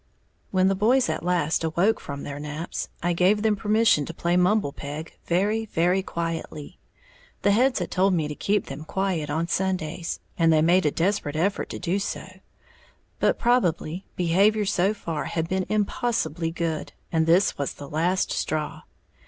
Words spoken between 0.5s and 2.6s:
the boys at last awoke from their